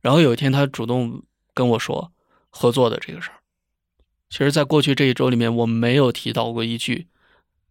[0.00, 1.22] 然后有一天他主动
[1.54, 2.12] 跟我说
[2.50, 3.40] 合作的这个事儿，
[4.30, 7.06] 其实在过去这一周里面我没有提到过一句，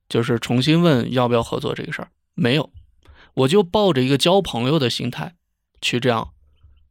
[0.07, 2.71] 就是重新问要不要合作这个事儿，没有，
[3.33, 5.35] 我就抱着一个交朋友的心态。
[5.83, 6.29] 去这样，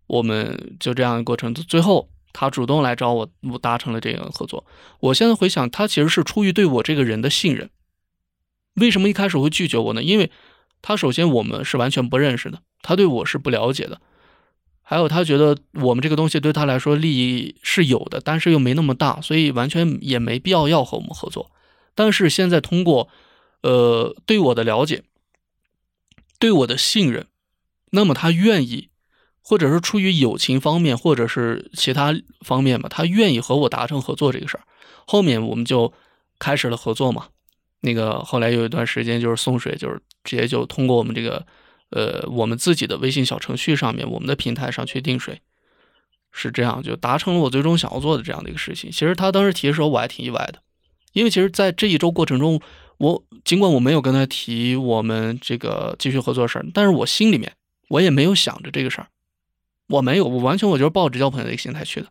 [0.08, 4.64] 我们就这样的过程，最后他主动来找我，我达成了这个合作。
[5.00, 7.70] 我现在回想，他其实是出于对我这个人的信任。
[8.74, 10.02] 为什么一开始会拒绝我呢？
[10.02, 10.30] 因为
[10.82, 14.00] 他首先我们是完全不认识的，他对我是不了解的，
[14.82, 21.50] 还有他觉得我们这个东西对他来说利益是有的，但是又没那么大，所以完全也没必要要和我们合作。
[21.94, 23.08] 但是现在通过，
[23.62, 25.02] 呃，对我的了解，
[26.38, 27.26] 对我的信任。
[27.90, 28.89] 那么他愿意，
[29.42, 34.62] 或者是出于友情方面，或者是其他方面吧，他愿意和我达成合作这个事儿。
[35.06, 35.92] 后面我们就
[36.38, 37.28] 开始了合作嘛。
[37.80, 41.44] 那个后来有一段时间就是送水，就是直接就通过我们这个
[41.90, 45.40] 呃我们自己的微信小程序上面，我们的平台上去订水，
[46.30, 48.90] 是这样就达成了我最终想要做的这样的一个事情。
[48.90, 50.60] 其实他当时提的时候我还挺意外的，
[51.14, 52.60] 因为其实在这一周过程中，
[52.98, 57.52] 我尽管我没有跟他提我们这个继续合作的事儿，但是我心里面。
[57.88, 59.08] 我也没有想着这个事儿，
[59.90, 62.06] 我没有，我完全我就是抱着交朋友的一个心态去的。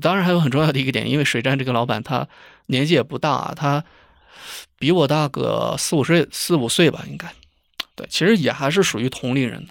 [0.00, 2.28] 当然还有很重要的一个点，因为水站这个老板他
[2.66, 3.84] 年纪也不大，他
[4.78, 7.26] 比我大个四五岁四五岁吧，应该。
[7.96, 9.66] 对，其实也还是属于同龄人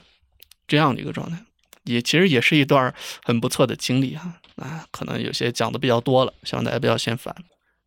[0.67, 1.37] 这样的一个状态，
[1.85, 4.33] 也其实也是一段很不错的经历哈。
[4.57, 7.33] 啊，可能有些讲的比较多了，希望大家不要嫌烦。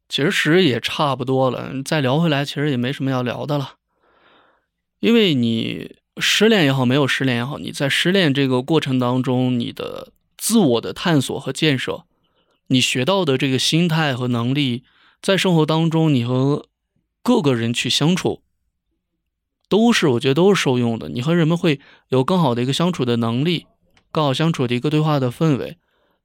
[0.09, 3.75] 其实也差不多了，再聊回来其实也没什么要聊的了，
[5.01, 6.00] 因为你。
[6.21, 12.05] 失恋也好，没有失恋也好，你在失恋这个过程当中，你的自我的探索和建设，
[12.69, 14.85] 你学到的这个心态和能力，
[15.23, 16.67] 在生活当中，你和
[17.23, 18.43] 各个人去相处，
[19.69, 21.09] 都是我觉得都是受用的。
[21.09, 23.67] 你和人们会有更好的一个相处的能力，
[24.13, 25.79] 更好相处的一个对话的氛围，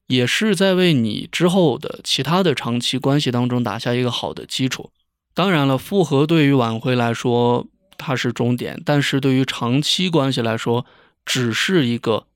[0.07, 4.91] 也是在为你之后的其他的长期关系当中打下一个好的基础。
[5.33, 7.67] 当然了，复合对于挽回来说。
[7.97, 10.85] 它是终点，但是对于长期关系来说，
[11.25, 12.27] 只是一个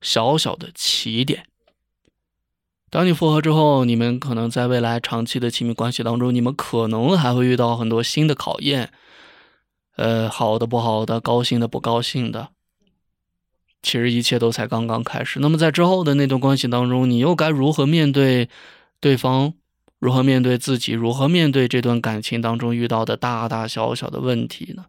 [0.00, 1.46] 小小的起点。
[2.90, 8.90] 当你复合之后，你们可能在未来长期的亲密关系当中，你们可能还会遇到很多新的考验，
[9.96, 12.48] 呃，好的、不好的，高兴的、不高兴的。
[13.82, 15.38] 其实一切都才刚刚开始。
[15.40, 18.48] 那么在之后的那段关系当中，你又该如何面对
[19.00, 19.54] 对方？
[20.00, 20.92] 如何面对自己？
[20.92, 24.86] 如何面对这段感情当中遇到的大大小小的问题呢？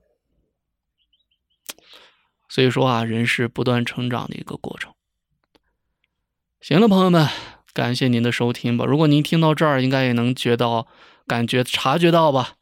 [2.50, 4.92] 所以说啊，人是不断成长的一个过程。
[6.60, 7.30] 行了，朋友们，
[7.74, 8.84] 感谢您的收听吧。
[8.84, 10.88] 如果您听到这儿，应该也能觉到、
[11.26, 12.56] 感觉、察觉到吧？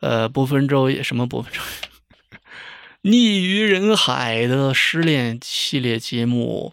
[0.00, 3.10] 呃，不分昼夜，什么不分昼夜？
[3.10, 6.72] 溺于人海的失恋系列节目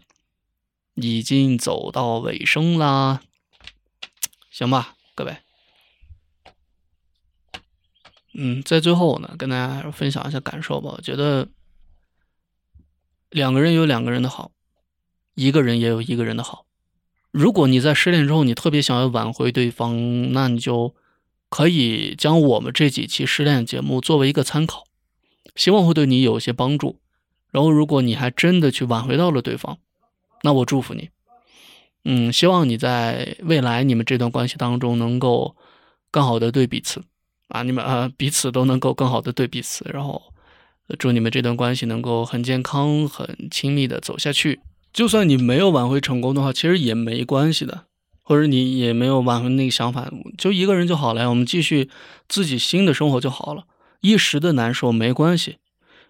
[0.94, 3.22] 已经走到尾声啦。
[4.52, 5.38] 行吧，各位。
[8.36, 10.94] 嗯，在最后呢，跟大家分享一下感受吧。
[10.96, 11.50] 我觉得。
[13.36, 14.52] 两个人有两个人的好，
[15.34, 16.66] 一个人也有一个人的好。
[17.32, 20.96] 如果你在失恋之后，你特别想要挽回对方，那你就
[21.50, 24.86] 可以将我们这几期失恋节目作为一个参考，
[25.54, 27.02] 希望会对你有些帮助。
[27.52, 29.80] 然后，如果你还真的去挽回到了对方，
[30.44, 31.10] 那我祝福你。
[32.06, 35.58] 嗯，希望你在未来你们这段关系当中能够
[36.10, 37.04] 更好的对彼此
[37.50, 40.32] 啊，你们啊彼此都能够更好的对彼此，然后。
[41.00, 44.60] 祝你们这段关系能够很健康、很亲密的走下去。
[44.94, 47.86] 就算你没有挽回成功的话，其实也没关系的。
[48.28, 51.30] 或者你也没有挽回那个想法，就一个人就好了呀。
[51.30, 51.92] 我们继续
[52.28, 53.66] 自己新的生活就好了。
[54.02, 55.58] 一时的难受没关系，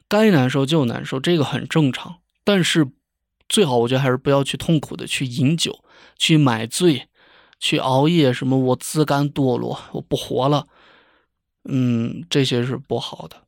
[0.08, 2.20] 该难受就难受，这个很正常。
[2.46, 2.88] 但是
[3.50, 5.84] 最好我觉得还是不要去痛苦的去饮酒，
[6.18, 7.10] 去买醉，
[7.60, 10.68] 去熬夜，什么我自甘堕落，我不活了，
[11.68, 13.45] 嗯，这些是不好的。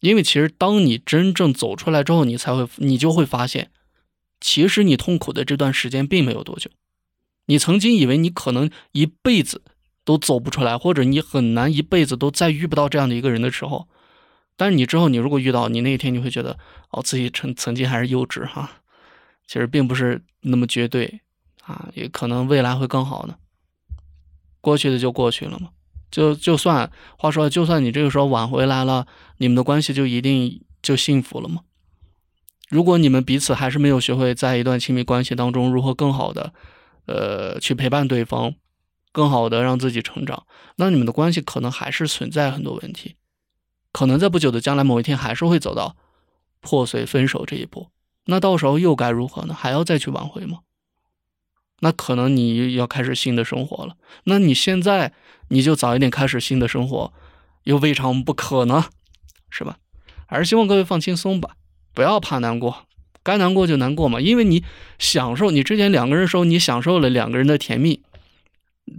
[0.00, 3.70] 因为其实当你真正走出来之后，你才会，你就会发现，
[4.40, 6.70] 其实你痛苦的这段时间并没有多久。
[7.46, 9.62] 你曾经以为你可能一辈子
[10.04, 13.88] 都走不出来，或者你很难一辈子都再遇不到这样的一个人的时候，
[14.56, 16.58] 但是你之后你如果遇到，你那一天你会觉得，
[16.90, 18.82] 哦，自己曾曾经还是幼稚哈，
[19.46, 21.20] 其实并不是那么绝对
[21.62, 23.36] 啊，也可能未来会更好呢。
[24.60, 25.70] 过去的就过去了嘛。
[26.10, 29.06] 就就算话说，就算你这个时候挽回来了，
[29.38, 31.62] 你们的关系就一定就幸福了吗？
[32.68, 36.52] 如果你们彼此还是没有学会在一段亲密关系当中如何更好的，
[37.06, 38.54] 呃，去陪伴对方，
[39.10, 40.46] 更好的让自己成长，
[40.76, 43.16] 那你们的关系可能还是存在很多问题，
[43.92, 45.96] 可能在不久的将来某一天还是会走到
[46.60, 47.88] 破碎分手这一步。
[48.26, 49.54] 那到时候又该如何呢？
[49.54, 50.58] 还要再去挽回吗？
[51.80, 53.96] 那可能你要开始新的生活了。
[54.24, 55.14] 那你现在
[55.48, 57.12] 你就早一点开始新的生活，
[57.64, 58.86] 又未尝不可呢，
[59.50, 59.78] 是吧？
[60.26, 61.50] 还是希望各位放轻松吧，
[61.94, 62.86] 不要怕难过，
[63.22, 64.20] 该难过就难过嘛。
[64.20, 64.62] 因为你
[64.98, 68.02] 享受你之前两个人时候，你享受了两个人的甜蜜，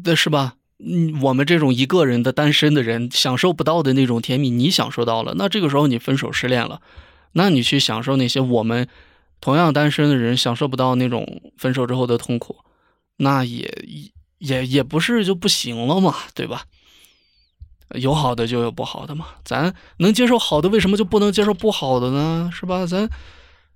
[0.04, 0.56] 的是吧？
[0.80, 5.34] 嗯，我们这种一个人的单身的人享受不到的那种甜蜜，你享受到了。
[5.36, 6.82] 那这个时候你分手失恋了，
[7.34, 8.88] 那你去享受那些我们
[9.42, 12.58] 同样单身的人享受不到那种分手之后的痛苦。
[13.18, 13.70] 那也
[14.40, 16.66] 也也不是就不行了嘛，对吧？
[17.96, 22.52] 有好的就有不好的嘛，咱能接受好的，为什么就不能接受不好的呢？
[22.54, 22.86] 是吧？
[22.86, 23.10] 咱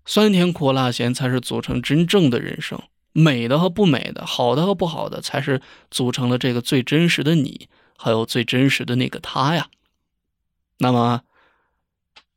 [0.06, 2.80] 酸甜苦辣咸才是组成真正的人生，
[3.12, 9.70] 美的和不美的，好的和不好的，才是组成了这个最真实的你，还有最真实的那个他呀。
[10.78, 11.22] 那么，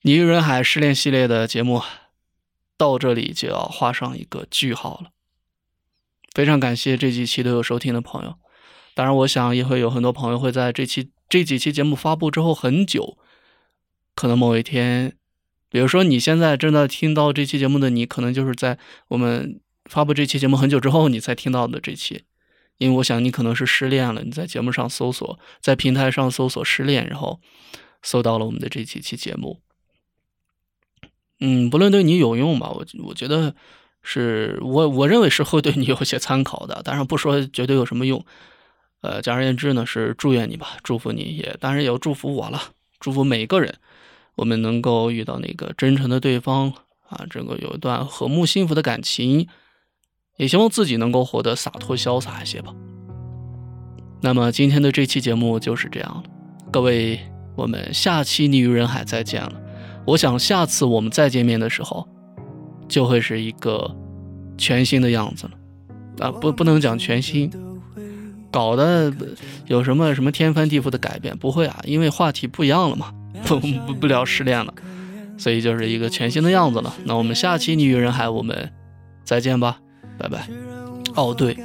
[0.02, 1.82] 你与人海失恋系列的节目
[2.78, 5.10] 到这里就要画上一个句号了。
[6.36, 8.34] 非常感谢这几期都有收听的朋友，
[8.94, 13.16] 当然，我想也会有很多朋友会在这期这几期节目发布之后很久，
[14.14, 15.16] 可能某一天，
[15.70, 18.78] 比如说你现在正在听到这期节目的你，可能就是在
[19.08, 22.24] 我们发布这期节目很久之后你才听到的这期，
[22.76, 27.40] 因为我想你可能是失恋了，你在节目上搜索，在平台上搜索失恋，然后
[28.02, 29.62] 搜到了我们的这几期节目，
[31.40, 33.56] 嗯，不论对你有用吧，我我觉得。
[34.08, 38.24] 是我我认为是会对你有些参考的，当然不说绝对有什么用。
[39.02, 42.60] 呃，简而言之呢，是祝愿你吧，祝福你也，当然也要祝福我了，
[43.00, 43.74] 祝福每个人，
[44.36, 46.72] 我们能够遇到那个真诚的对方
[47.08, 49.48] 啊，这个有一段和睦幸福的感情，
[50.36, 52.72] 也希望自己能够活得洒脱潇洒一些吧。
[54.22, 56.22] 那么今天的这期节目就是这样了，
[56.72, 57.20] 各位，
[57.56, 59.52] 我们下期你与人海再见了。
[60.06, 62.15] 我想下次我们再见面的时候。
[62.88, 63.94] 就会是一个
[64.56, 67.50] 全新的样子了，啊，不，不能讲全新，
[68.50, 69.12] 搞得
[69.66, 71.36] 有什么什么天翻地覆的改变？
[71.36, 73.12] 不会啊，因为话题不一样了嘛，
[73.44, 74.72] 不不不聊失恋了，
[75.36, 76.94] 所以就是一个全新的样子了。
[77.04, 78.70] 那我们下期你与人海，我们
[79.24, 79.78] 再见吧，
[80.16, 80.48] 拜拜。
[81.14, 81.56] 哦，对，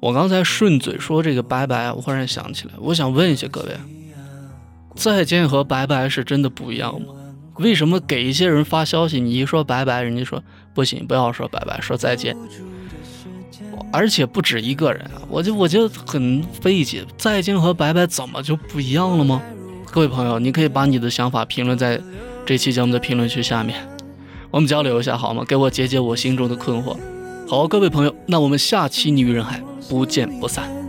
[0.00, 3.76] 我刚才顺嘴说这个拜拜，我忽然想起来，我想问一下各位，
[4.94, 7.14] 再见和拜拜是真的不一样吗？
[7.56, 10.42] 为什么给一些人发消息，你一说拜拜，人家说
[10.72, 12.36] 不行，不要说拜拜，说再见。
[13.92, 19.42] 而且不止一个人啊，我就我就很费解，再见和拜拜怎么就不一样了吗？
[19.90, 22.00] 各位朋友，你可以把你的想法评论在
[22.46, 23.76] 这期节目的评论区下面，
[24.50, 25.44] 我们交流一下好吗？
[25.44, 26.96] 给我解解我心中的困惑。
[27.48, 30.79] 好，各位朋友，那我们下期女人海不见不散。